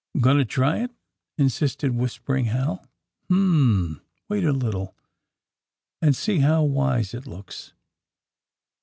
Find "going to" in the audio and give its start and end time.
0.19-0.45